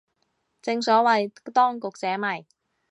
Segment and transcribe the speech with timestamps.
[0.63, 2.47] 正所謂當局者迷